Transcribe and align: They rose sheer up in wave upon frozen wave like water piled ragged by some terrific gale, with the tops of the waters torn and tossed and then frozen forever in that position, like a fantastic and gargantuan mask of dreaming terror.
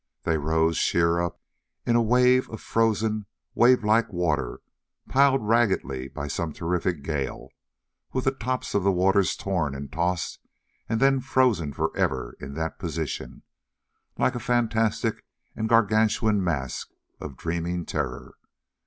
They 0.23 0.39
rose 0.39 0.77
sheer 0.77 1.19
up 1.19 1.39
in 1.85 2.07
wave 2.07 2.45
upon 2.47 2.57
frozen 2.57 3.25
wave 3.53 3.83
like 3.83 4.11
water 4.11 4.61
piled 5.07 5.47
ragged 5.47 5.83
by 6.15 6.27
some 6.27 6.53
terrific 6.53 7.03
gale, 7.03 7.49
with 8.11 8.25
the 8.25 8.31
tops 8.31 8.73
of 8.73 8.81
the 8.81 8.91
waters 8.91 9.35
torn 9.35 9.75
and 9.75 9.91
tossed 9.93 10.39
and 10.89 10.99
then 10.99 11.19
frozen 11.21 11.71
forever 11.71 12.33
in 12.39 12.55
that 12.55 12.79
position, 12.79 13.43
like 14.17 14.33
a 14.33 14.39
fantastic 14.39 15.23
and 15.55 15.69
gargantuan 15.69 16.43
mask 16.43 16.89
of 17.19 17.37
dreaming 17.37 17.85
terror. 17.85 18.33